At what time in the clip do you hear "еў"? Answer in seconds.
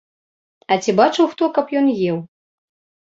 2.09-2.17